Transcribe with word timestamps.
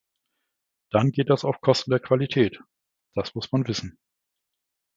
Dann 0.89 1.11
geht 1.11 1.29
das 1.29 1.45
auf 1.45 1.61
Kosten 1.61 1.91
der 1.91 1.99
Qualität, 1.99 2.59
das 3.13 3.35
muss 3.35 3.51
man 3.51 3.67
wissen. 3.67 3.99